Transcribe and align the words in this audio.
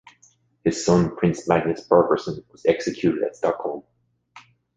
His 0.63 0.83
son, 0.83 1.15
Prince 1.15 1.47
Magnus 1.47 1.87
Birgersson, 1.87 2.43
was 2.51 2.65
executed 2.65 3.21
at 3.21 3.35
Stockholm. 3.35 3.83